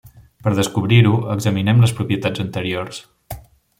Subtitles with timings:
[0.45, 3.03] Per descobrir-ho, examinem les propietats anteriors.